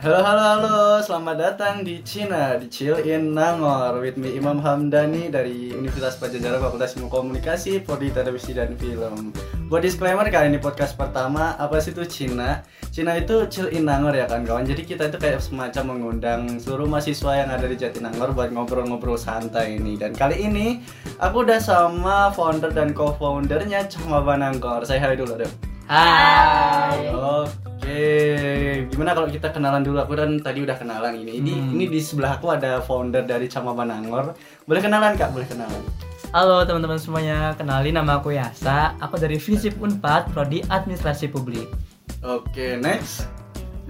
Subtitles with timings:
[0.00, 5.28] Halo halo halo, selamat datang di Cina di Chill in Nangor with me Imam Hamdani
[5.28, 9.28] dari Universitas Pajajaran Fakultas Ilmu Komunikasi, Prodi Televisi dan Film.
[9.68, 12.64] Buat disclaimer kali ini podcast pertama, apa sih itu Cina?
[12.88, 14.64] Cina itu Chill in Nangor ya kan kawan.
[14.64, 19.76] Jadi kita itu kayak semacam mengundang seluruh mahasiswa yang ada di Jatinangor buat ngobrol-ngobrol santai
[19.76, 20.00] ini.
[20.00, 20.80] Dan kali ini
[21.20, 24.80] aku udah sama founder dan co-foundernya Cama Banangkor.
[24.88, 25.69] Saya hai dulu deh.
[25.90, 27.10] Hai.
[27.10, 28.06] Oke,
[28.86, 29.98] gimana kalau kita kenalan dulu?
[29.98, 31.42] Aku kan tadi udah kenalan ini.
[31.42, 31.74] Ini Hmm.
[31.74, 34.38] ini di sebelah aku ada founder dari Cama Banangor.
[34.70, 35.34] Boleh kenalan kak?
[35.34, 35.82] Boleh kenalan.
[36.30, 38.94] Halo teman-teman semuanya, kenalin nama aku Yasa.
[39.02, 41.66] Aku dari Visip Unpad, Prodi Administrasi Publik.
[42.22, 43.26] Oke, next.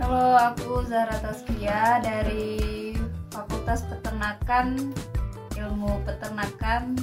[0.01, 2.97] Halo, aku Zahra Taskia dari
[3.29, 4.97] Fakultas Peternakan
[5.53, 6.97] Ilmu Peternakan.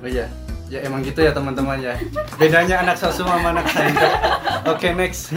[0.00, 0.24] Oh iya,
[0.68, 1.96] ya emang gitu ya teman-teman ya.
[2.36, 4.12] Bedanya anak sosum sama anak saintek.
[4.68, 5.32] Oke, next.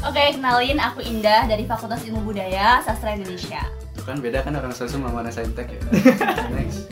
[0.00, 3.60] Oke, kenalin aku Indah dari Fakultas Ilmu Budaya Sastra Indonesia.
[3.92, 5.80] Tuh kan beda kan orang sosum sama anak saintek ya.
[6.54, 6.88] Next.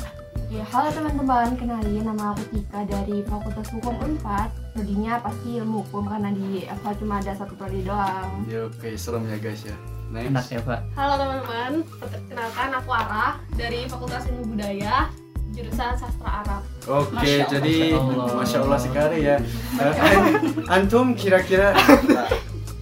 [0.48, 4.48] Ya, halo teman-teman, kenalin nama aku Tika dari Fakultas Hukum Unpad.
[4.72, 8.48] Prodinya pasti ilmu hukum karena di FH cuma ada satu prodi doang.
[8.48, 9.76] Ya oke, serem ya guys ya.
[10.08, 10.56] Enak Next.
[10.56, 10.80] ya Pak.
[10.96, 15.12] Halo teman-teman, perkenalkan aku Arah dari Fakultas Ilmu Budaya
[15.58, 16.62] jurusan Sastra Arab.
[16.86, 17.50] Oke, Masya Allah.
[17.50, 18.28] jadi Masya Allah.
[18.32, 19.36] masya Allah sekali ya.
[19.76, 20.26] Eh, an-
[20.70, 21.74] antum kira-kira,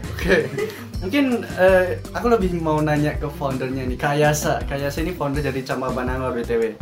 [0.05, 0.37] oke,
[1.01, 1.25] mungkin
[1.57, 4.61] eh, aku lebih mau nanya ke foundernya nih, Kayasa.
[4.65, 6.77] Kayasa ini founder dari Camba Banangor btw.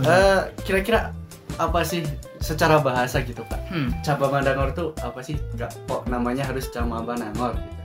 [0.00, 1.12] Eh, kira-kira
[1.54, 2.02] apa sih
[2.40, 3.60] secara bahasa gitu pak?
[3.70, 3.94] Hmm.
[4.00, 5.38] Camba Banangor tuh apa sih?
[5.54, 7.54] Gak kok namanya harus Camba Banangor?
[7.54, 7.83] Gitu.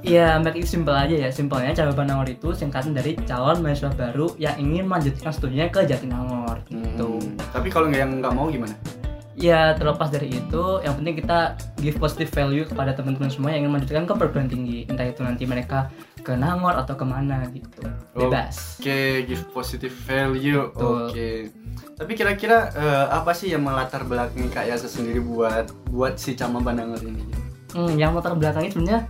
[0.00, 1.28] Ya, make it simple aja ya.
[1.28, 6.64] Simpelnya Cabai Banangor itu singkatan dari calon mahasiswa baru yang ingin melanjutkan studinya ke Jatinangor
[6.72, 7.20] gitu.
[7.20, 8.72] Hmm, Tapi kalau nggak yang nggak mau gimana?
[9.40, 13.72] Ya, terlepas dari itu, yang penting kita give positive value kepada teman-teman semua yang ingin
[13.72, 14.84] melanjutkan ke perguruan tinggi.
[14.84, 15.88] Entah itu nanti mereka
[16.20, 17.88] ke Nangor atau ke mana gitu.
[18.12, 18.76] Bebas.
[18.80, 20.68] Oke, give positive value.
[20.76, 21.48] Oke.
[21.96, 26.60] Tapi kira-kira eh, apa sih yang melatar belakangi Kak Yasa sendiri buat buat si Cama
[26.60, 27.24] Banangor ini?
[27.72, 29.02] Hmm, yang latar belakangnya sebenarnya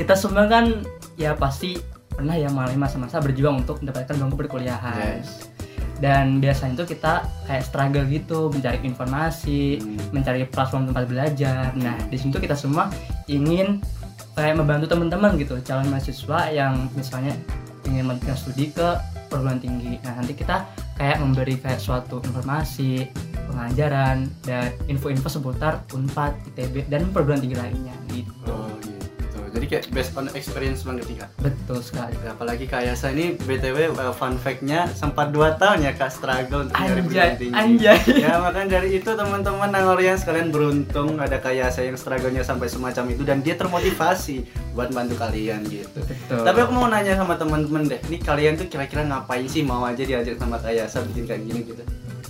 [0.00, 0.80] kita semua kan
[1.20, 1.76] ya pasti
[2.08, 5.20] pernah ya mengalami masa-masa berjuang untuk mendapatkan bangku perkuliahan.
[5.20, 5.52] Yes.
[6.00, 10.00] Dan biasanya itu kita kayak struggle gitu mencari informasi, Hmm.
[10.16, 11.76] mencari platform tempat belajar.
[11.76, 12.88] Nah, di situ kita semua
[13.28, 13.84] ingin
[14.32, 17.36] kayak membantu teman-teman gitu, calon mahasiswa yang misalnya
[17.84, 18.96] ingin melanjutkan studi ke
[19.28, 20.00] perguruan tinggi.
[20.00, 20.64] Nah, nanti kita
[20.96, 23.04] kayak memberi kayak suatu informasi,
[23.52, 28.32] pengajaran dan info-info seputar Unpad, ITB dan perguruan tinggi lainnya gitu.
[28.48, 29.09] Oh gitu.
[29.50, 31.30] Jadi kayak based on experience banget nih Kak.
[31.42, 32.14] Betul sekali.
[32.22, 36.78] Apalagi Kak Yasa ini BTW uh, fun fact-nya sempat 2 tahun ya Kak struggle untuk
[36.78, 37.54] nyari Anjay, tinggi.
[37.54, 37.98] anjay.
[38.22, 43.04] Ya makanya dari itu teman-teman Nangorian sekalian beruntung ada Kak Yasa yang struggle-nya sampai semacam
[43.10, 45.98] itu dan dia termotivasi buat bantu kalian gitu.
[45.98, 46.46] Betul.
[46.46, 50.00] Tapi aku mau nanya sama teman-teman deh, nih kalian tuh kira-kira ngapain sih mau aja
[50.00, 51.82] diajak sama Kak Yasa bikin kayak gini gitu?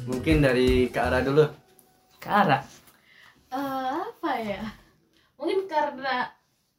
[0.09, 1.45] Mungkin dari Kak Ara dulu.
[2.17, 2.65] Kara.
[3.51, 4.63] Eh, apa ya?
[5.37, 6.29] Mungkin karena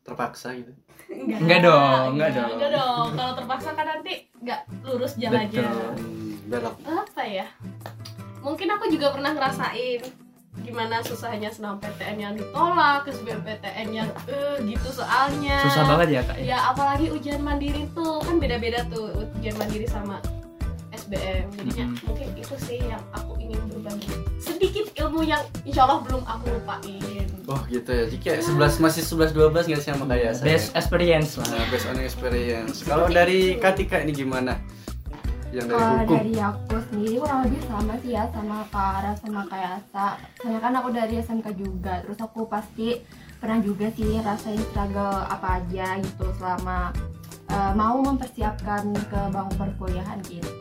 [0.02, 0.72] Terpaksa gitu.
[1.12, 2.50] Enggak dong, enggak dong.
[2.56, 3.08] Enggak dong.
[3.14, 5.62] Kalau terpaksa kan nanti nggak lurus jalannya.
[5.62, 5.90] Betul.
[5.94, 6.76] Hmm, belok.
[6.84, 7.48] Apa ya?
[8.42, 10.02] Mungkin aku juga pernah ngerasain
[10.62, 15.64] gimana susahnya SNMPTN yang ditolak, SBMPTN yang eh gitu soalnya.
[15.64, 16.36] Susah banget ya, Kak.
[16.36, 16.44] ya?
[16.44, 20.20] Ya apalagi ujian mandiri tuh kan beda-beda tuh ujian mandiri sama
[20.92, 21.48] SBM.
[21.56, 21.98] Jadinya Mhm.
[22.04, 27.28] mungkin itu sih yang aku ingin berbagi sedikit ilmu yang insya Allah belum aku lupain.
[27.52, 28.04] Oh gitu ya.
[28.08, 30.44] Jadi kayak 11 masih 11 12 nggak sih sama Kak Yasa?
[30.48, 31.48] Best experience lah.
[31.52, 32.76] Nah, based on experience.
[32.88, 34.56] Kalau dari Katika ini gimana?
[35.52, 36.16] Yang dari Kalau hukum.
[36.16, 40.08] dari aku sendiri kurang lebih sama sih ya sama Kak Ara sama Kak Yasa.
[40.40, 43.04] Soalnya kan aku dari SMK juga, terus aku pasti
[43.44, 46.96] pernah juga sih rasain struggle apa aja gitu selama
[47.52, 50.61] eh, mau mempersiapkan ke bangku perkuliahan gitu.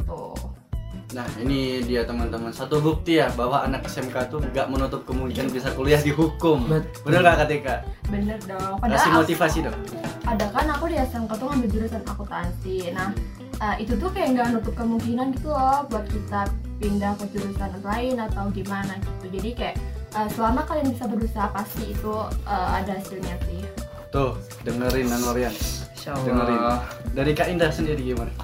[1.10, 5.74] Nah ini dia teman-teman satu bukti ya bahwa anak SMK tuh nggak menutup kemungkinan bisa
[5.74, 6.70] kuliah di hukum.
[6.70, 7.02] Betul.
[7.10, 7.74] Bener nggak Katika?
[8.06, 8.78] Bener dong.
[8.78, 9.78] Kasih Padahal motivasi dong.
[10.20, 13.10] ada kan aku di SMK tuh ngambil jurusan akuntansi nah
[13.58, 16.46] eh, itu tuh kayak nggak nutup kemungkinan gitu loh buat kita
[16.78, 19.76] pindah ke jurusan lain atau gimana gitu jadi kayak
[20.14, 22.14] eh, selama kalian bisa berusaha pasti itu
[22.46, 23.64] eh, ada hasilnya sih
[24.10, 24.34] Tuh
[24.66, 25.06] dengerin.
[25.06, 26.58] Insya Dengerin.
[27.14, 28.34] Dari Kak Indah sendiri gimana?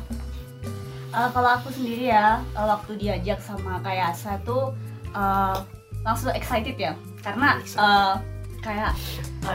[1.17, 4.77] Eh, kalau aku sendiri ya, eh, waktu diajak sama Kayasa tuh
[5.17, 5.57] eh,
[6.05, 6.93] langsung excited ya,
[7.25, 8.15] karena eh,
[8.61, 8.93] kayak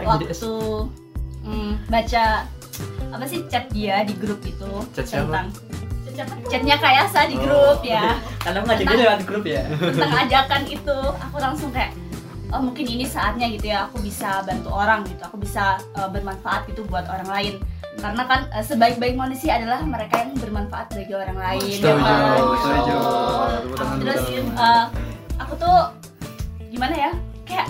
[0.01, 0.53] waktu
[1.45, 2.49] mm, baca
[3.11, 5.27] apa sih chat dia di grup itu Chat siapa?
[5.29, 5.47] tentang
[6.11, 6.33] Siapa?
[6.49, 8.17] chatnya Kayasa di grup ya.
[8.43, 9.63] Karena ngajak dia lewat grup ya.
[9.79, 10.97] tentang ajakan itu.
[11.29, 11.93] Aku langsung kayak
[12.51, 16.67] oh mungkin ini saatnya gitu ya aku bisa bantu orang gitu aku bisa uh, bermanfaat
[16.67, 17.53] gitu buat orang lain
[18.01, 22.41] karena kan eh, sebaik-baik manusia adalah mereka yang bermanfaat bagi orang lain ya Setuju, kan?
[22.57, 22.95] setuju.
[24.01, 24.21] Terus
[24.57, 24.85] eh,
[25.37, 25.77] aku tuh
[26.67, 27.11] gimana ya
[27.43, 27.67] kayak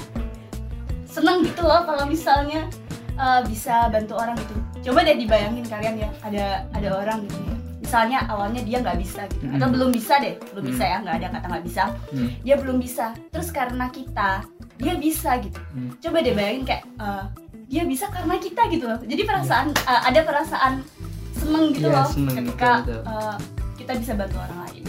[1.05, 2.67] seneng gitu loh kalau misalnya
[3.13, 7.55] eh, bisa bantu orang gitu coba deh dibayangin kalian ya ada ada orang gitu ya
[7.81, 9.73] misalnya awalnya dia nggak bisa gitu atau Hmm.
[9.75, 10.71] belum bisa deh belum Hmm.
[10.71, 12.29] bisa ya nggak ada kata nggak bisa Hmm.
[12.39, 14.31] dia belum bisa terus karena kita
[14.77, 15.91] dia bisa gitu Hmm.
[15.99, 17.25] coba deh bayangin kayak eh,
[17.71, 20.73] dia bisa karena kita gitu loh jadi perasaan eh, ada perasaan
[21.33, 23.15] seneng gitu Iya, loh seneng, ketika betul, betul.
[23.15, 23.37] eh,
[23.81, 24.81] kita bisa bantu orang lain.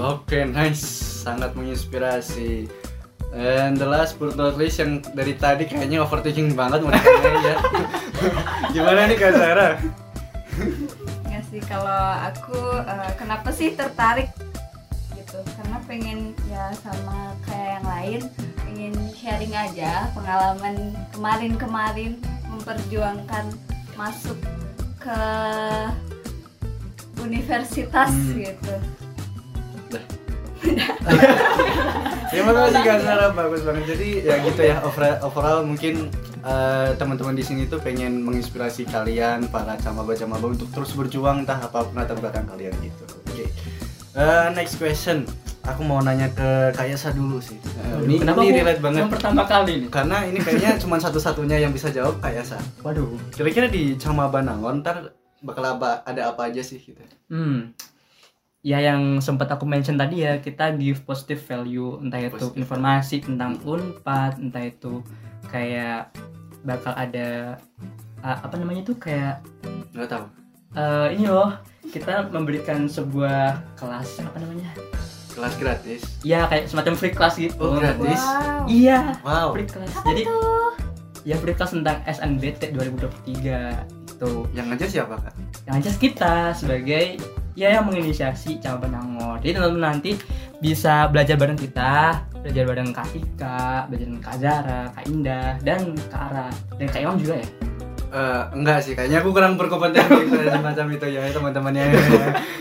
[0.00, 0.82] Oke, nice.
[1.20, 2.64] Sangat menginspirasi.
[3.32, 7.56] And the last but not least yang dari tadi kayaknya overthinking banget ditanya ya.
[8.74, 9.72] Gimana nih Kak Sarah?
[11.28, 14.32] Ya sih kalau aku eh, kenapa sih tertarik
[15.12, 18.20] gitu karena pengen ya sama kayak yang lain
[18.72, 22.16] pengen sharing aja pengalaman kemarin-kemarin
[22.48, 23.52] memperjuangkan
[24.00, 24.40] masuk
[24.96, 25.20] ke
[27.20, 28.32] universitas Hmm.
[28.40, 28.74] gitu.
[32.32, 33.92] Terima kasih Kak Sarah, bagus banget.
[33.92, 36.08] Jadi ya gitu ya overall, overall mungkin
[36.40, 41.84] eh, teman-teman di sini tuh pengen menginspirasi kalian para camaba-camaba untuk terus berjuang entah apa
[41.84, 43.04] pun latar belakang kalian gitu.
[43.28, 43.52] Oke.
[44.16, 45.28] Eh, next question.
[45.62, 47.54] Aku mau nanya ke Kak Yasa dulu sih.
[47.54, 49.06] Eh, ini Kenapa ini relate banget.
[49.06, 49.88] yang pertama kali nih?
[49.88, 52.58] Karena ini kayaknya cuma satu-satunya yang bisa jawab Kak Yasa.
[52.82, 53.14] Waduh.
[53.30, 56.98] Kira-kira di Camaba Nangon ntar bakal apa, ada apa aja sih gitu?
[57.30, 57.70] Hmm.
[58.58, 62.58] Ya yang sempat aku mention tadi ya, kita give positive value entah itu Positive.
[62.58, 65.02] informasi tentang Unpad, entah itu
[65.46, 66.14] kayak
[66.62, 67.58] bakal ada
[68.18, 69.42] uh, apa namanya tuh kayak
[69.90, 70.24] Nggak tahu.
[70.74, 71.58] uh, ini loh,
[71.90, 74.70] kita memberikan sebuah kelas apa namanya?
[75.32, 76.00] Kelas gratis.
[76.20, 77.56] Ya kayak semacam free class gitu.
[77.56, 78.20] Oh, gratis.
[78.20, 78.64] Wow.
[78.68, 79.48] Iya, Wow.
[79.56, 79.92] free class.
[80.04, 80.22] Jadi
[81.22, 84.30] ya free class tentang SNBT 2023 itu.
[84.52, 85.34] Yang ngajar siapa kak?
[85.62, 87.22] yang aja kita sebagai
[87.54, 89.38] ya yang menginisiasi cabang Nangor.
[89.38, 90.18] Jadi teman-teman nanti
[90.58, 95.94] bisa belajar bareng kita, belajar bareng Kak Ika, belajar dengan Kak Zara, Kak Indah, dan
[96.10, 96.48] Kak Ara,
[96.78, 97.46] dan Kak Imam juga ya.
[98.12, 101.84] Eh, enggak sih, kayaknya aku kurang berkompetensi pada semacam itu ya teman-temannya.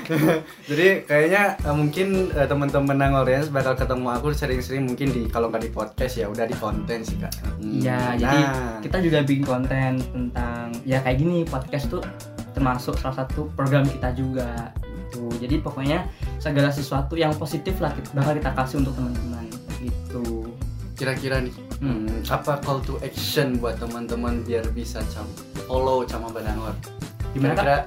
[0.71, 5.67] Jadi kayaknya eh, mungkin eh, teman-teman Nangorians bakal ketemu aku sering-sering mungkin di kalau nggak
[5.67, 7.35] di podcast ya udah di konten sih kak.
[7.59, 8.39] Hmm, Iya, jadi
[8.79, 11.99] kita juga bikin konten tentang ya kayak gini podcast tuh
[12.55, 14.71] termasuk salah satu program kita juga.
[14.87, 15.27] Gitu.
[15.35, 16.07] Jadi pokoknya
[16.39, 19.51] segala sesuatu yang positif lah kita, bakal kita kasih untuk teman-teman
[19.83, 20.40] gitu.
[21.01, 22.05] Kira-kira nih Hmm.
[22.05, 25.25] hmm, apa call to action buat teman-teman biar bisa cam
[25.65, 26.77] follow Cama Banangor?
[27.33, 27.65] Gimana, Kak?
[27.65, 27.77] Kira-kira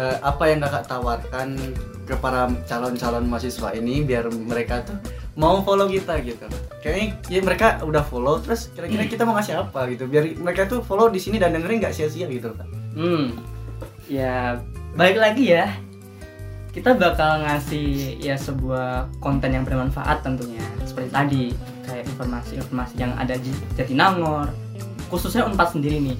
[0.00, 1.48] eh, apa yang kakak tawarkan
[2.08, 4.96] ke para calon-calon mahasiswa ini biar mereka tuh
[5.36, 6.46] mau follow kita gitu
[6.80, 10.80] kayaknya ya mereka udah follow terus kira-kira kita mau ngasih apa gitu biar mereka tuh
[10.80, 13.34] follow di sini dan dengerin nggak sia-sia gitu kan Hmm,
[14.06, 14.62] ya
[14.94, 15.66] balik lagi ya.
[16.70, 20.62] Kita bakal ngasih ya sebuah konten yang bermanfaat tentunya.
[20.86, 21.44] Seperti tadi
[22.14, 24.54] informasi-informasi yang ada di Jatinangor,
[25.10, 26.18] khususnya Unpad sendiri nih.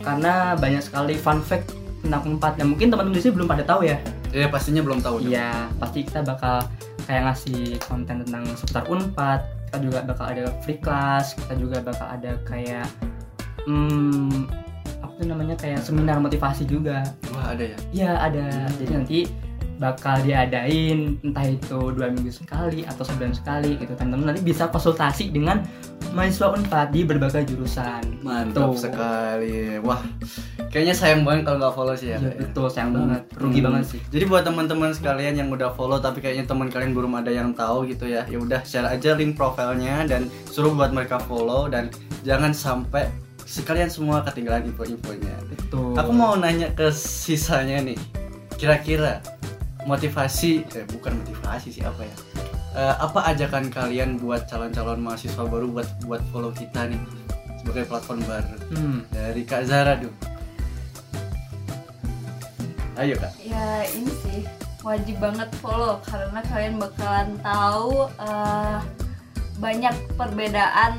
[0.00, 3.84] Karena banyak sekali fun fact tentang Unpad yang mungkin teman-teman di sini belum pada tahu
[3.84, 4.00] ya.
[4.32, 5.28] ya pastinya belum tahu.
[5.28, 6.64] Iya, pasti kita bakal
[7.04, 9.40] kayak ngasih konten tentang seputar Unpad.
[9.66, 12.86] Kita juga bakal ada free class, kita juga bakal ada kayak
[13.66, 14.46] hmm,
[15.02, 17.02] apa tuh namanya kayak seminar motivasi juga.
[17.34, 18.46] wah ada ya Iya ada.
[18.78, 19.18] Jadi nanti
[19.76, 25.28] bakal diadain entah itu dua minggu sekali atau sebulan sekali gitu teman-teman nanti bisa konsultasi
[25.28, 25.60] dengan
[26.10, 28.20] mahasiswa Unpad di berbagai jurusan.
[28.20, 28.78] mantap Tuh.
[28.78, 30.00] sekali wah
[30.66, 32.32] kayaknya sayang banget kalau nggak follow sih ya ya.
[32.34, 33.66] betul sayang banget, rugi Hmm.
[33.68, 34.00] banget sih.
[34.08, 37.84] Jadi buat teman-teman sekalian yang udah follow tapi kayaknya teman kalian belum ada yang tahu
[37.86, 41.92] gitu ya, ya udah share aja link profilnya dan suruh buat mereka follow dan
[42.22, 43.08] jangan sampai
[43.42, 45.36] sekalian semua ketinggalan info-infonya.
[45.46, 45.94] Betul.
[45.94, 47.94] Aku mau nanya ke sisanya nih,
[48.52, 49.22] kira-kira
[49.86, 52.16] motivasi, eh bukan motivasi sih apa ya?
[52.76, 57.00] Eh, apa ajakan kalian buat calon-calon mahasiswa baru buat buat follow kita nih
[57.56, 59.00] sebagai platform baru Hmm.
[59.08, 60.12] dari Kak Zara dulu.
[62.96, 63.32] Ayo kak.
[63.40, 64.40] Ya ini sih
[64.80, 68.78] wajib banget follow karena kalian bakalan tahu eh,
[69.56, 70.94] banyak perbedaan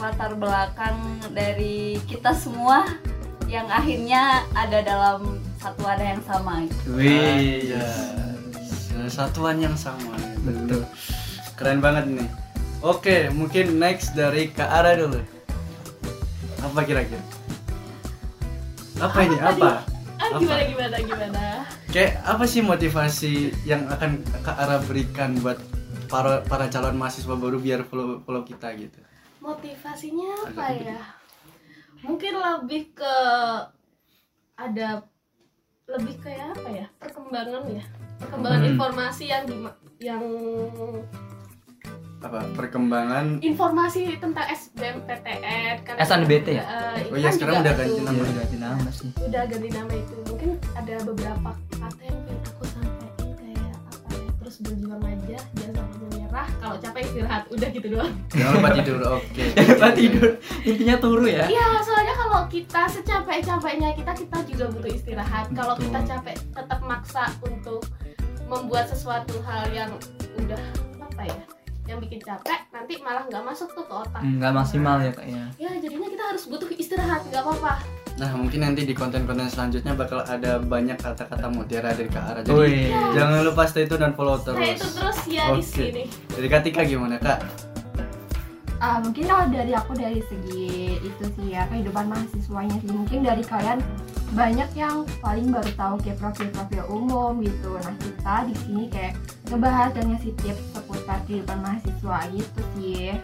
[0.00, 0.96] latar belakang
[1.32, 2.84] dari kita semua
[3.48, 6.96] yang akhirnya ada dalam satu wadah yang sama gitu.
[6.96, 7.72] Wih.
[7.72, 7.88] Iya.
[9.08, 10.14] Satuan yang sama.
[10.42, 10.84] Betul.
[11.56, 12.28] Keren banget nih.
[12.82, 15.22] Oke, mungkin next dari Kak Ara dulu.
[16.62, 17.22] Apa kira-kira?
[18.98, 19.38] Apa ini?
[19.38, 19.82] Apa?
[20.18, 21.42] Ah, gimana gimana gimana?
[21.90, 25.58] Kayak apa sih motivasi yang akan Kak Ara berikan buat
[26.10, 28.98] para para calon mahasiswa baru biar follow follow kita gitu?
[29.42, 31.00] Motivasinya apa Agak ya?
[32.02, 33.14] Mungkin lebih ke
[34.58, 35.06] ada
[35.92, 37.84] lebih kayak apa ya perkembangan ya
[38.18, 38.70] perkembangan Hmm.
[38.70, 39.56] informasi yang di
[40.00, 40.22] yang
[42.22, 46.64] apa perkembangan informasi tentang SBMPTN kan SNBT ya?
[46.96, 48.14] Itu Oh iya, kan sekarang udah ganti nama.
[48.16, 49.10] Iya, ganti nama sih.
[49.18, 54.28] udah ganti nama itu mungkin ada beberapa kata yang pengen aku sampaikan kayak apa ya
[54.38, 58.98] terus berjuang aja jangan sampai menyerah kalau capek istirahat udah gitu doang jangan lupa tidur
[59.04, 59.44] oke
[59.76, 60.28] Apa tidur?
[60.64, 61.44] Intinya turu ya.
[61.44, 65.50] Iya, soalnya kalau kita secapek-capeknya kita kita juga butuh istirahat.
[65.52, 67.82] Kalau kita capek tetap maksa untuk
[68.46, 69.90] membuat sesuatu hal yang
[70.38, 70.62] udah
[71.02, 71.42] apa ya,
[71.90, 74.22] yang bikin capek, nanti malah nggak masuk tuh ke otak.
[74.22, 75.46] Nggak maksimal ya kayaknya.
[75.58, 77.74] Ya jadinya kita harus butuh istirahat, nggak apa-apa.
[78.14, 82.52] Nah mungkin nanti di konten-konten selanjutnya bakal ada banyak kata-kata mutiara dari Kak Ara jadi
[82.54, 82.92] Wih.
[83.16, 85.64] jangan lupa stay tune dan follow terus Nah itu terus ya di Oke.
[85.64, 86.04] sini.
[86.28, 87.40] dari Kak Tika gimana Kak
[88.82, 93.38] Ah, mungkin kalau dari aku dari segi itu sih ya kehidupan mahasiswanya sih mungkin dari
[93.40, 93.78] kalian
[94.34, 99.14] banyak yang paling baru tahu kayak profil-profil umum gitu nah kita di sini kayak
[99.46, 103.14] ngebahas dan ngasih tips seputar kehidupan mahasiswa gitu sih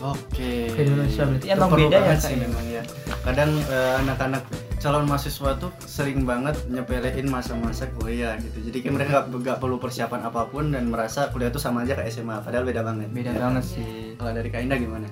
[0.00, 0.72] Oke.
[0.72, 2.38] Kehidupan mahasiswa berarti Itu emang beda ya, sih ya?
[2.40, 2.82] memang ya.
[3.20, 4.42] Kadang eh, anak-anak
[4.80, 8.64] calon mahasiswa tuh sering banget nyepelein masa-masa kuliah gitu.
[8.64, 12.08] Jadi kayak mereka nggak perlu persiapan apa pun dan merasa kuliah tuh sama aja kayak
[12.10, 12.40] SMA.
[12.40, 13.08] Padahal beda banget.
[13.12, 13.38] Beda Ya.
[13.38, 14.16] banget sih.
[14.16, 15.08] Kalau dari Kak Indah gimana?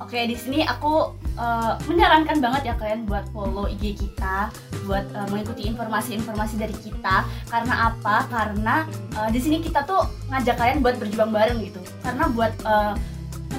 [0.00, 4.48] Oke, di sini aku eh, menyarankan banget ya kalian buat follow IG kita,
[4.82, 7.22] buat eh, mengikuti informasi-informasi dari kita.
[7.46, 8.26] Karena apa?
[8.26, 10.02] Karena eh, di sini kita tuh
[10.32, 11.78] ngajak kalian buat berjuang bareng gitu.
[12.02, 12.94] Karena buat eh,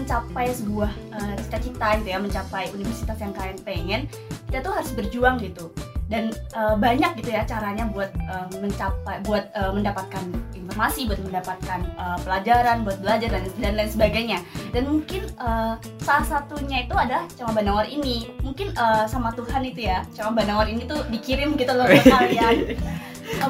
[0.02, 4.02] mencapai sebuah eh, cita-cita gitu ya, mencapai universitas yang kalian pengen,
[4.50, 5.70] kita tuh harus berjuang gitu.
[6.12, 10.26] Dan eh, banyak gitu ya caranya buat eh, mencapai, buat eh, mendapatkan
[10.58, 14.40] informasi, buat mendapatkan eh, pelajaran, buat belajar dan dan lain sebagainya.
[14.76, 18.28] Dan mungkin eh, salah satunya itu ada Cama Banawar ini.
[18.44, 22.76] Mungkin eh, sama Tuhan itu ya Cama Banawar ini tuh dikirim gitu loh ke kalian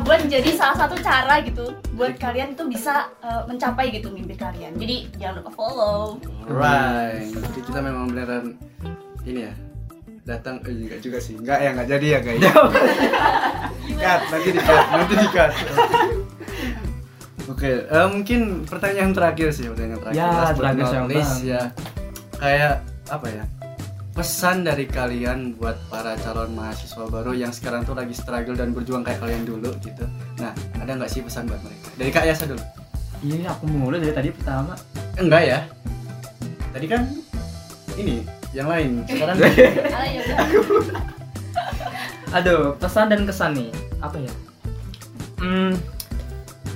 [0.06, 4.78] buat jadi salah satu cara gitu buat kalian tuh bisa eh, mencapai gitu mimpi kalian.
[4.78, 6.00] Jadi jangan lupa follow.
[6.46, 7.32] Right.
[7.32, 8.56] Jadi kita memang beneran
[9.26, 9.54] ini ya
[10.26, 11.36] datang eh, enggak juga sih.
[11.38, 12.42] Enggak ya enggak jadi ya guys.
[14.02, 15.52] Cut nanti di cut nanti di cut
[17.52, 20.18] oke eh, mungkin pertanyaan terakhir sih pertanyaan terakhir.
[20.18, 21.62] Ya, Last terakhir not least, ya.
[22.40, 22.74] Kayak
[23.12, 23.44] apa ya
[24.22, 29.02] pesan dari kalian buat para calon mahasiswa baru yang sekarang tuh lagi struggle dan berjuang
[29.02, 30.06] kayak kalian dulu gitu
[30.38, 32.62] nah ada nggak sih pesan buat mereka dari kak Yasa dulu
[33.22, 34.78] Iya, aku mulai dari tadi pertama.
[35.16, 35.60] enggak ya
[36.70, 37.02] tadi kan
[37.94, 38.22] ini
[38.54, 39.36] yang lain sekarang
[39.90, 40.38] Ah, ya udah.
[42.32, 43.70] Aduh, pesan dan kesan nih.
[44.00, 44.34] Apa ya?
[45.38, 45.76] Hmm,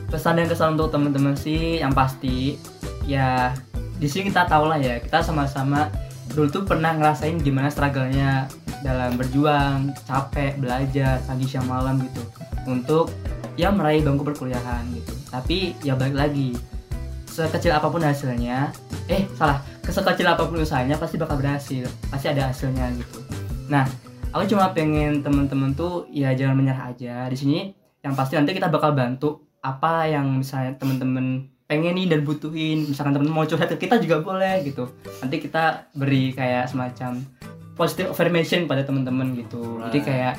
[0.08, 2.58] pesan dan kesan untuk teman-teman sih yang pasti
[3.06, 3.54] ya
[3.96, 5.88] di sini kita tahu lah ya kita sama-sama
[6.34, 8.50] dulu tuh pernah ngerasain gimana struggle-nya
[8.82, 12.22] dalam berjuang capek belajar pagi siang malam gitu.
[12.66, 13.14] Untuk
[13.58, 15.14] ya meraih bangku perkuliahan gitu.
[15.30, 16.58] Tapi ya balik lagi.
[17.30, 18.72] Sekecil apa pun hasilnya
[19.12, 19.62] eh salah.
[19.86, 21.86] Sekecil apa pun usahanya pasti bakal berhasil.
[22.10, 23.22] Pasti ada hasilnya gitu.
[23.70, 23.86] Nah
[24.34, 27.26] aku cuma pengen temen-temen tuh ya jangan menyerah aja.
[27.30, 27.74] Di sini
[28.06, 33.30] yang pasti nanti kita bakal bantu apa yang misalnya temen-temen pengenin dan butuhin misalkan temen
[33.34, 34.86] mau curhat ke kita juga boleh gitu.
[35.22, 37.26] Nanti kita beri kayak semacam
[37.74, 39.82] positive affirmation pada temen-temen gitu.
[39.90, 40.08] Jadi Right.
[40.08, 40.34] kayak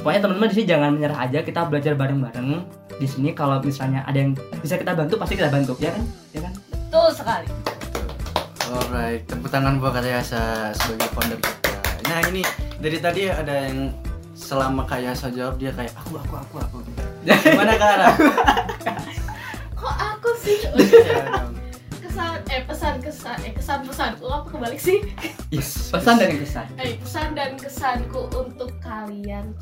[0.00, 2.50] pokoknya temen-temen di sini jangan menyerah aja kita belajar bareng-bareng.
[2.96, 4.32] Di sini kalau misalnya ada yang
[4.64, 5.76] bisa kita bantu pasti kita bantu.
[5.76, 6.04] Ya kan?
[6.32, 6.52] Ya kan?
[6.72, 7.48] Betul sekali.
[8.72, 11.76] Alright, tepuk tangan buat Kak Yasa sebagai founder kita.
[12.08, 12.40] Nah ini
[12.80, 13.92] dari tadi ada yang
[14.32, 16.76] selama Kak Yasa jawab dia kayak aku aku aku aku.
[17.28, 18.71] Gimana Kak
[20.42, 20.56] sih?
[20.74, 21.50] Iya dong.
[22.02, 24.98] kesan eh pesan kesan eh kesan pesanku apa kebalik sih?
[25.48, 25.88] Yes.
[25.88, 29.54] pesan dari kesan Eh pesan dan kesanku untuk kalian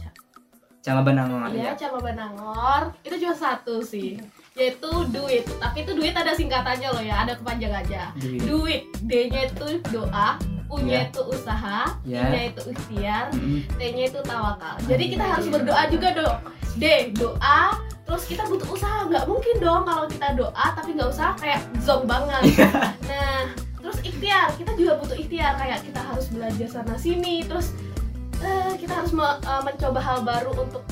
[0.80, 4.16] jangan benang Iya, Cama Banangor itu cuma satu sih,
[4.56, 5.44] yaitu duit.
[5.44, 8.02] Tapi itu duit ada singkatannya loh ya, ada kepanjang aja.
[8.16, 8.40] Duit.
[8.40, 10.40] Duit, D-nya itu doa,
[10.72, 11.10] U-nya Iya.
[11.12, 12.22] itu usaha, Iya.
[12.24, 13.60] I-nya itu ikhtiar, Mm.
[13.76, 14.74] T-nya itu tawakal.
[14.88, 16.38] Jadi kita harus berdoa juga dong.
[16.80, 17.60] D, doa,
[18.10, 19.06] terus kita butuh usaha.
[19.06, 22.58] Nggak mungkin dong kalau kita doa tapi nggak usaha kayak zong banget.
[23.06, 23.46] nah,
[23.78, 27.70] terus ikhtiar, kita juga butuh ikhtiar kayak kita harus belajar sana sini, terus
[28.42, 30.82] eh, kita harus me- eh, mencoba hal baru untuk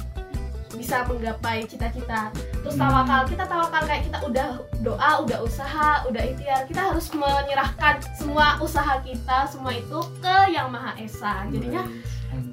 [0.79, 2.31] bisa menggapai cita-cita.
[2.63, 2.87] Terus Hmm.
[2.87, 4.49] tawakal, kita tawakal kayak kita udah
[4.79, 6.71] doa, udah usaha, udah ikhtiar.
[6.71, 11.35] Kita harus menyerahkan semua usaha kita, semua itu ke Yang Maha Esa.
[11.51, 11.83] Jadinya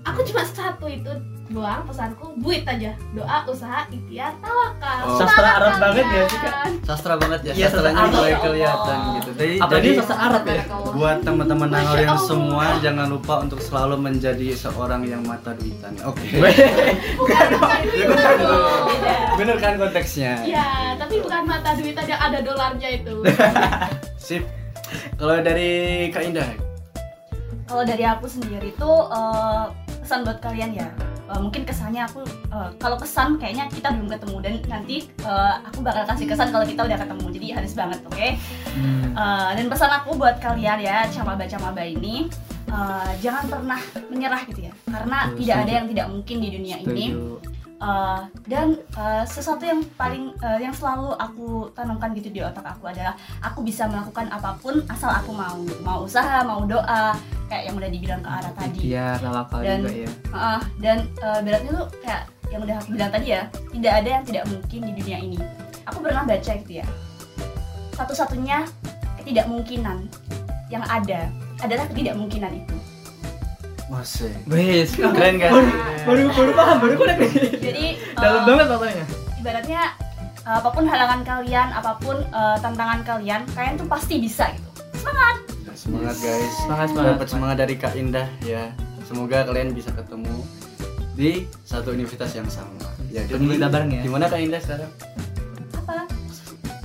[0.05, 1.11] aku cuma satu itu
[1.45, 5.17] doang pesanku buit aja doa usaha ikhtiar tawakal Oh.
[5.19, 6.17] Sastra Arab banget kalian.
[6.17, 6.53] ya sih, Kak?
[6.81, 9.29] Sastra banget ya, Iya, sastranya sastra mulai kelihatan gitu.
[9.35, 10.63] Jadi, Apalagi jadi sastra Arab ya.
[10.91, 12.25] buat teman-teman nangor yang Allah.
[12.25, 15.93] semua jangan lupa untuk selalu menjadi seorang yang mata duitan.
[16.03, 16.25] Oke.
[17.15, 18.07] bukan bukan duit
[18.39, 18.87] dong.
[19.35, 20.33] Bener kan konteksnya?
[20.43, 23.13] ya tapi bukan mata duit aja ada dolarnya itu
[24.17, 24.41] Sip.
[25.15, 25.69] Kalau dari
[26.09, 26.49] Kak Indah,
[27.63, 29.65] Kalau dari aku sendiri tuh eh,
[30.05, 30.87] pesan buat kalian ya.
[31.25, 35.81] Eh, mungkin kesannya aku eh, kalau kesan kayaknya kita belum ketemu dan nanti eh, aku
[35.81, 37.25] bakal kasih kesan kalau kita udah ketemu.
[37.33, 38.27] Jadi harus banget, oke?
[38.77, 39.03] Hmm.
[39.17, 42.29] Eh, dan pesan aku buat kalian ya, camaba-camaba ini
[42.69, 43.81] eh, jangan pernah
[44.13, 44.73] menyerah gitu ya.
[44.85, 47.05] Karena Betul, tidak ada yang tidak mungkin di dunia ini.
[47.75, 52.87] Uh, dan uh, sesuatu yang paling uh, yang selalu aku tanamkan gitu di otak aku
[52.87, 55.59] adalah aku bisa melakukan apa pun asal aku mau.
[55.83, 57.11] Mau usaha mau doa
[57.51, 58.79] kayak yang udah dibilang ke arah tadi.
[58.95, 60.11] Iya, tawakal Dan- juga ya.
[60.31, 63.41] Uh, dan uh, beratnya tuh kayak yang udah aku bilang tadi ya
[63.75, 65.37] tidak ada yang tidak mungkin di dunia ini.
[65.85, 66.87] Aku pernah baca gitu ya
[67.95, 68.67] satu-satunya
[69.23, 69.97] ketidakmungkinan
[70.67, 71.31] yang ada
[71.63, 72.75] adalah ketidakmungkinan itu
[73.85, 75.51] masih Wes, keren kan?
[76.03, 77.31] baru baru paham, baru connect nih.
[77.61, 77.85] jadi
[78.23, 79.05] Dalam uh, banget maknanya.
[79.37, 79.81] ibaratnya
[80.41, 84.69] uh, apa pun halangan kalian, apa pun uh, tantangan kalian, kalian tuh pasti bisa gitu.
[85.75, 86.49] Semangat guys.
[86.65, 87.13] Semangat, semangat.
[87.13, 88.73] Dapat semangat dari Kak Indah ya.
[89.05, 90.33] Semoga kalian bisa ketemu
[91.13, 92.89] di satu universitas yang sama.
[93.13, 94.01] Ya, Tunggu kita bareng ya.
[94.01, 94.89] Di mana Kak Indah sekarang?
[95.77, 96.09] Apa?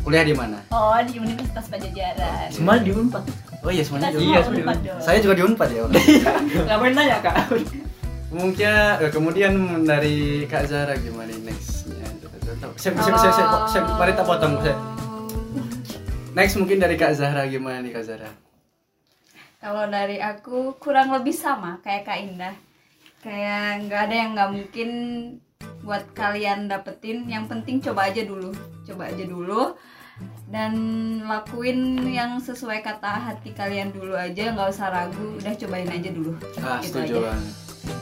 [0.04, 0.60] Kuliah di mana?
[0.68, 2.52] Oh, di Universitas Pajajaran.
[2.52, 3.24] Semua di Unpad.
[3.60, 4.72] Oh iya, semuanya di Iya, semua.
[5.04, 5.80] Saya juga di Unpad ya.
[5.84, 6.00] Orang.
[6.64, 7.36] Ngapain nanya, Kak?
[8.32, 8.72] Mungkin
[9.04, 9.52] eh, kemudian
[9.84, 12.08] dari Kak Zara gimana nih nextnya?
[12.80, 14.54] Siap, siap, siap, siap, siap, mari kita potong.
[14.64, 14.78] Siap.
[16.30, 18.30] Next mungkin dari Kak Zahra gimana nih Kak Zahra?
[19.60, 22.54] Kalau dari aku kurang lebih sama kayak Kak Indah.
[23.20, 24.90] Kayak nggak ada yang nggak mungkin
[25.84, 27.28] buat kalian dapetin.
[27.28, 28.54] Yang penting coba aja dulu,
[28.88, 29.76] coba aja dulu
[30.46, 30.72] dan
[31.22, 36.34] lakuin yang sesuai kata hati kalian dulu aja nggak usah ragu udah cobain aja dulu
[36.58, 37.26] Ah, Gitu setuju aja.
[37.28, 37.52] banget.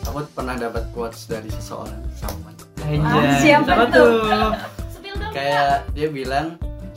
[0.05, 2.51] Aku pernah dapat quotes dari seseorang sama.
[2.79, 3.43] Anjay.
[3.43, 4.23] siapa tuh?
[4.25, 4.51] tuh?
[4.95, 6.57] Spill dong Kayak dia bilang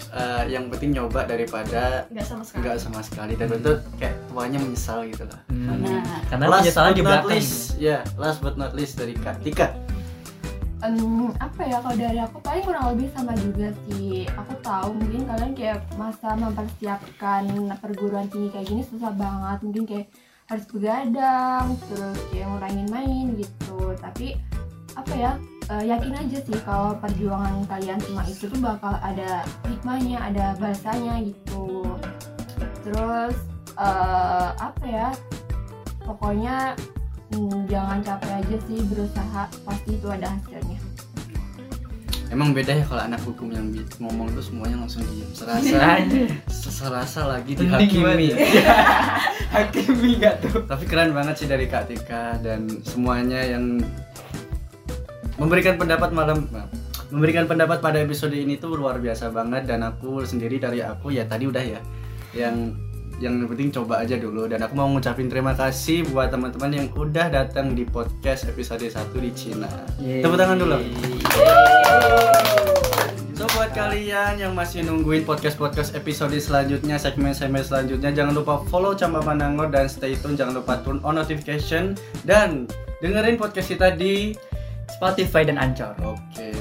[0.09, 4.57] eh, yang penting nyoba daripada nggak sama sekali enggak sama sekali dan itu kayak tuanya
[4.57, 5.39] menyesal gitu lah.
[5.47, 5.83] Hmm.
[5.83, 7.29] Nah, Karena last penyesalan but di belakang.
[7.29, 9.75] least, ya, last but not least dari Kak Tika.
[10.81, 14.25] Em, apa ya kalau dari aku paling kurang lebih sama juga sih.
[14.33, 17.45] Aku tahu mungkin kalian kayak masa mempersiapkan
[17.77, 19.57] perguruan tinggi kayak gini susah banget.
[19.61, 20.07] Mungkin kayak
[20.49, 23.93] harus begadang terus kayak ngurangin main gitu.
[24.01, 24.41] Tapi
[24.97, 25.31] apa ya
[25.69, 31.21] eh, yakin aja sih kalau perjuangan kalian semua itu tuh bakal ada hikmahnya ada bahasanya
[31.21, 31.85] gitu.
[32.81, 33.37] Terus
[33.77, 35.13] eh, apa ya
[36.09, 36.73] pokoknya
[37.31, 40.79] Hmm, jangan capek aja sih berusaha pasti itu ada hasilnya
[42.31, 43.67] Emang beda ya kalau anak hukum yang
[43.99, 45.27] ngomong tuh semuanya langsung diem.
[45.35, 46.31] Serasa Anjay.
[46.47, 48.31] serasa lagi dihakimi.
[49.55, 50.63] Hakimi nggak tuh?
[50.63, 53.83] Tapi keren banget sih dari Kak Tika dan semuanya yang
[55.35, 56.47] memberikan pendapat malam
[57.11, 61.27] memberikan pendapat pada episode ini tuh luar biasa banget dan aku sendiri dari aku ya
[61.27, 61.83] tadi udah ya
[62.31, 62.71] yang
[63.21, 67.29] yang penting coba aja dulu dan aku mau ngucapin terima kasih buat teman-teman yang udah
[67.29, 69.69] datang di podcast episode 1 di Cina.
[70.01, 70.77] Tepuk tangan dulu.
[73.37, 79.17] So buat kalian yang masih nungguin podcast-podcast episode selanjutnya, segmen-segmen selanjutnya Jangan lupa follow Camba
[79.25, 82.69] Manangor dan stay tune Jangan lupa turn on notification Dan
[83.01, 84.37] dengerin podcast kita di
[84.93, 85.97] Spotify dan Anchor.
[86.05, 86.53] Oke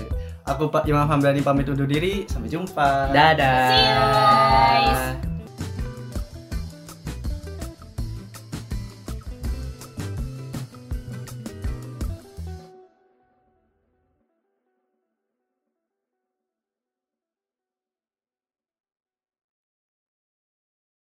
[0.49, 3.61] Aku Pak Imam Hamdani pamit undur diri Sampai jumpa Dadah.
[3.69, 4.01] See you.
[4.01, 5.30] Guys.